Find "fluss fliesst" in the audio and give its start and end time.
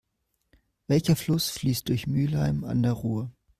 1.15-1.87